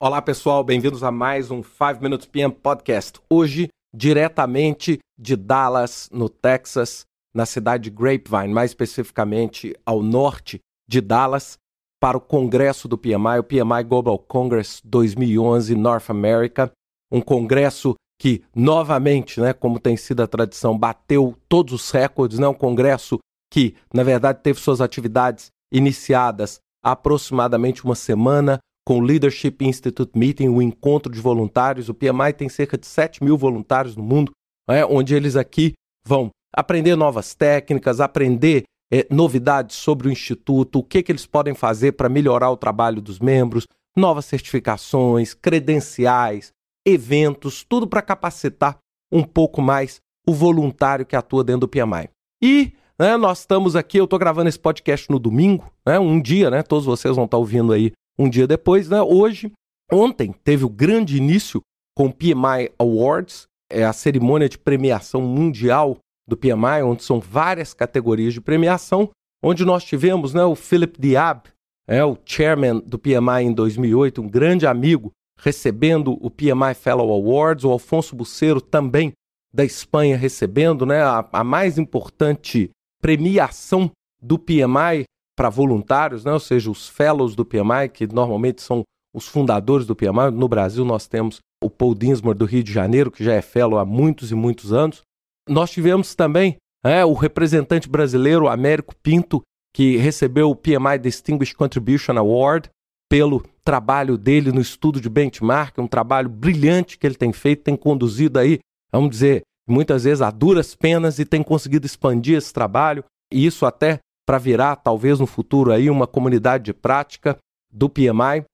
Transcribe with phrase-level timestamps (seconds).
[0.00, 3.18] Olá pessoal, bem-vindos a mais um 5 Minutes PM Podcast.
[3.28, 11.00] Hoje, diretamente de Dallas, no Texas, na cidade de Grapevine, mais especificamente ao norte de
[11.00, 11.58] Dallas,
[12.00, 16.70] para o congresso do PMI, o PMI Global Congress 2011 North America,
[17.10, 22.46] um congresso que novamente, né, como tem sido a tradição, bateu todos os recordes, né,
[22.46, 23.18] um congresso
[23.52, 30.18] que, na verdade, teve suas atividades iniciadas há aproximadamente uma semana, com o Leadership Institute
[30.18, 31.90] Meeting, o encontro de voluntários.
[31.90, 34.32] O PMI tem cerca de 7 mil voluntários no mundo,
[34.66, 35.74] né, onde eles aqui
[36.06, 41.54] vão aprender novas técnicas, aprender é, novidades sobre o Instituto, o que, que eles podem
[41.54, 46.50] fazer para melhorar o trabalho dos membros, novas certificações, credenciais,
[46.86, 48.78] eventos, tudo para capacitar
[49.12, 52.08] um pouco mais o voluntário que atua dentro do PMI.
[52.42, 56.50] E né, nós estamos aqui, eu estou gravando esse podcast no domingo, né, um dia,
[56.50, 58.88] né, todos vocês vão estar tá ouvindo aí um dia depois.
[58.88, 59.52] Né, hoje,
[59.90, 61.60] ontem, teve o grande início
[61.96, 67.74] com o PMI Awards, é a cerimônia de premiação mundial do PMI, onde são várias
[67.74, 69.10] categorias de premiação,
[69.42, 71.42] onde nós tivemos né, o Philip Diab,
[71.86, 77.64] é, o chairman do PMI em 2008, um grande amigo, recebendo o PMI Fellow Awards,
[77.64, 79.12] o Alfonso Buceiro também
[79.52, 82.70] da Espanha recebendo né, a, a mais importante
[83.00, 85.04] premiação do PMI
[85.38, 88.82] para voluntários, né, ou seja, os fellows do PMI, que normalmente são
[89.14, 90.32] os fundadores do PMI.
[90.32, 93.78] No Brasil nós temos o Paul Dinsmore do Rio de Janeiro, que já é fellow
[93.78, 95.02] há muitos e muitos anos.
[95.48, 99.40] Nós tivemos também é, o representante brasileiro, Américo Pinto,
[99.72, 102.68] que recebeu o PMI Distinguished Contribution Award
[103.08, 107.76] pelo trabalho dele no estudo de benchmark, um trabalho brilhante que ele tem feito, tem
[107.76, 108.58] conduzido aí,
[108.90, 113.64] vamos dizer, muitas vezes a duras penas e tem conseguido expandir esse trabalho, e isso
[113.64, 117.38] até para virar, talvez no futuro, aí uma comunidade de prática
[117.72, 118.44] do PMI.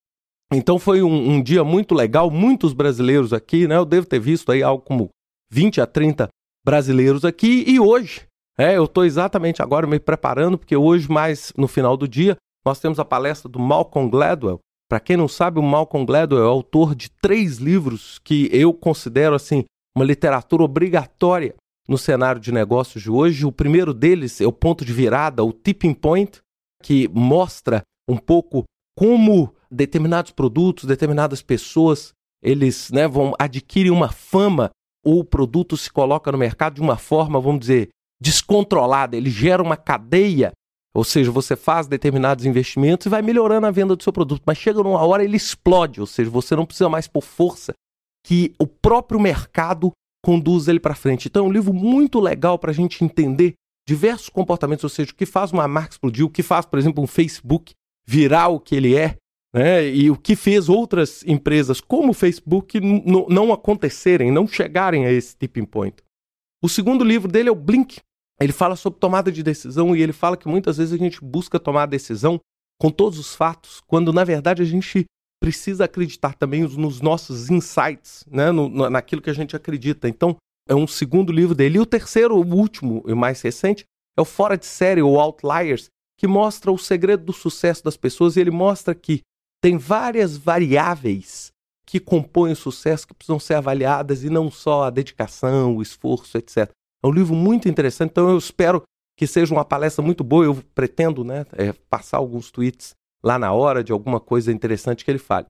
[0.52, 3.76] Então foi um, um, dia muito legal, muitos brasileiros aqui, né?
[3.76, 5.08] Eu devo ter visto aí algo como
[5.50, 6.28] 20 a 30
[6.64, 8.22] brasileiros aqui, e hoje,
[8.56, 12.78] é, eu estou exatamente agora me preparando, porque hoje, mais no final do dia, nós
[12.78, 14.60] temos a palestra do Malcolm Gladwell.
[14.88, 19.34] Para quem não sabe, o Malcolm Gladwell é autor de três livros que eu considero
[19.34, 19.64] assim
[19.96, 21.52] uma literatura obrigatória
[21.88, 23.46] no cenário de negócios de hoje.
[23.46, 26.40] O primeiro deles é o ponto de virada, o tipping point,
[26.82, 28.64] que mostra um pouco
[28.96, 32.12] como determinados produtos, determinadas pessoas,
[32.42, 34.70] eles né, vão adquirir uma fama
[35.04, 37.88] ou o produto se coloca no mercado de uma forma, vamos dizer,
[38.20, 39.16] descontrolada.
[39.16, 40.52] Ele gera uma cadeia
[40.94, 44.56] ou seja, você faz determinados investimentos e vai melhorando a venda do seu produto, mas
[44.56, 47.74] chega numa hora ele explode, ou seja, você não precisa mais por força
[48.24, 49.90] que o próprio mercado
[50.24, 51.28] conduz ele para frente.
[51.28, 53.54] Então é um livro muito legal para a gente entender
[53.86, 57.04] diversos comportamentos, ou seja, o que faz uma marca explodir, o que faz, por exemplo,
[57.04, 57.74] um Facebook
[58.06, 59.16] virar o que ele é,
[59.52, 59.86] né?
[59.86, 65.36] e o que fez outras empresas como o Facebook não acontecerem, não chegarem a esse
[65.36, 65.96] tipping point.
[66.62, 68.00] O segundo livro dele é o Blink,
[68.40, 71.60] ele fala sobre tomada de decisão e ele fala que muitas vezes a gente busca
[71.60, 72.40] tomar a decisão
[72.80, 75.04] com todos os fatos, quando na verdade a gente
[75.44, 78.50] precisa acreditar também nos nossos insights, né?
[78.50, 80.08] No, naquilo que a gente acredita.
[80.08, 81.76] Então, é um segundo livro dele.
[81.76, 83.84] E o terceiro, o último e mais recente,
[84.16, 88.36] é o Fora de Série, ou Outliers, que mostra o segredo do sucesso das pessoas
[88.36, 89.20] e ele mostra que
[89.62, 91.50] tem várias variáveis
[91.86, 96.38] que compõem o sucesso que precisam ser avaliadas e não só a dedicação, o esforço,
[96.38, 96.70] etc.
[97.02, 98.82] É um livro muito interessante, então eu espero
[99.18, 100.46] que seja uma palestra muito boa.
[100.46, 105.10] Eu pretendo né, é, passar alguns tweets lá na hora de alguma coisa interessante que
[105.10, 105.46] ele fale.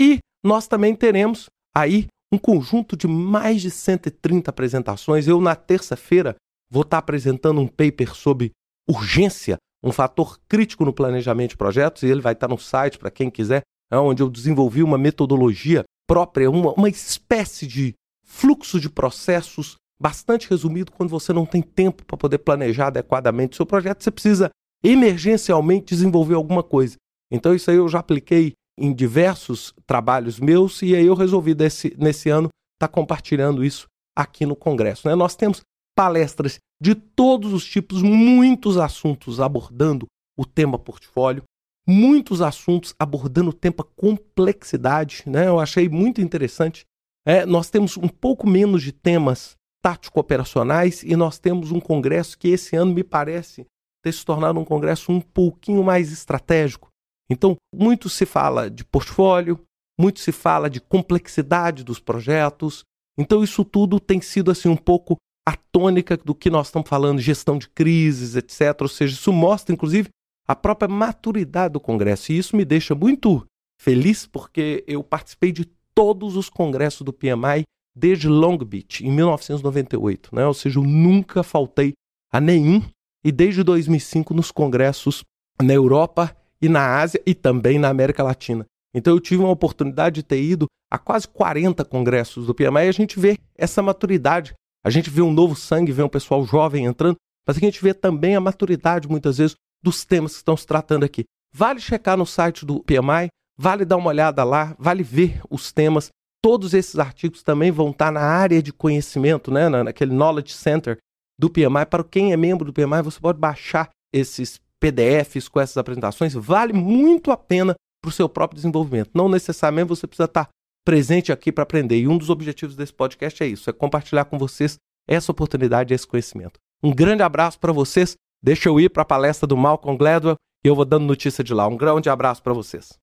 [0.00, 1.46] E nós também teremos
[1.76, 5.26] aí um conjunto de mais de 130 apresentações.
[5.26, 6.36] Eu, na terça-feira,
[6.70, 8.52] vou estar apresentando um paper sobre
[8.88, 13.10] urgência, um fator crítico no planejamento de projetos, e ele vai estar no site para
[13.10, 18.88] quem quiser, é onde eu desenvolvi uma metodologia própria, uma, uma espécie de fluxo de
[18.88, 24.02] processos bastante resumido, quando você não tem tempo para poder planejar adequadamente o seu projeto,
[24.02, 24.50] você precisa
[24.82, 26.96] emergencialmente desenvolver alguma coisa.
[27.30, 31.94] Então, isso aí eu já apliquei em diversos trabalhos meus e aí eu resolvi desse,
[31.98, 33.86] nesse ano estar tá compartilhando isso
[34.16, 35.08] aqui no Congresso.
[35.08, 35.14] Né?
[35.14, 35.62] Nós temos
[35.96, 40.06] palestras de todos os tipos, muitos assuntos abordando
[40.38, 41.42] o tema portfólio,
[41.86, 45.24] muitos assuntos abordando o tema complexidade.
[45.26, 45.48] Né?
[45.48, 46.84] Eu achei muito interessante.
[47.26, 52.48] É, nós temos um pouco menos de temas tático-operacionais e nós temos um congresso que
[52.48, 53.66] esse ano me parece
[54.02, 56.87] ter se tornado um congresso um pouquinho mais estratégico.
[57.30, 59.60] Então, muito se fala de portfólio,
[59.98, 62.82] muito se fala de complexidade dos projetos.
[63.18, 65.16] Então, isso tudo tem sido assim um pouco
[65.46, 68.82] a tônica do que nós estamos falando, gestão de crises, etc.
[68.82, 70.08] Ou seja, isso mostra, inclusive,
[70.46, 72.32] a própria maturidade do Congresso.
[72.32, 73.44] E isso me deixa muito
[73.80, 75.64] feliz porque eu participei de
[75.94, 77.64] todos os congressos do PMI
[77.96, 80.34] desde Long Beach, em 1998.
[80.34, 80.46] Né?
[80.46, 81.92] Ou seja, eu nunca faltei
[82.32, 82.82] a nenhum.
[83.24, 85.24] E desde 2005 nos congressos
[85.60, 88.66] na Europa e na Ásia e também na América Latina.
[88.94, 92.88] Então eu tive uma oportunidade de ter ido a quase 40 congressos do PMI e
[92.88, 94.54] a gente vê essa maturidade.
[94.84, 97.16] A gente vê um novo sangue, vê um pessoal jovem entrando,
[97.46, 101.04] mas a gente vê também a maturidade, muitas vezes, dos temas que estão se tratando
[101.04, 101.24] aqui.
[101.52, 106.10] Vale checar no site do PMI, vale dar uma olhada lá, vale ver os temas.
[106.42, 110.98] Todos esses artigos também vão estar na área de conhecimento, né, naquele Knowledge Center
[111.38, 111.86] do PMI.
[111.88, 116.34] Para quem é membro do PMI, você pode baixar esses PDFs com essas apresentações.
[116.34, 119.10] Vale muito a pena para o seu próprio desenvolvimento.
[119.14, 120.48] Não necessariamente você precisa estar
[120.84, 121.98] presente aqui para aprender.
[121.98, 124.76] E um dos objetivos desse podcast é isso: é compartilhar com vocês
[125.06, 126.58] essa oportunidade, esse conhecimento.
[126.82, 128.14] Um grande abraço para vocês.
[128.42, 131.52] Deixa eu ir para a palestra do Malcolm Gladwell e eu vou dando notícia de
[131.52, 131.66] lá.
[131.66, 132.96] Um grande abraço para vocês.